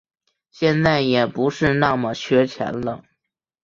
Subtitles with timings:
[0.49, 3.03] 现在也不是那么缺钱了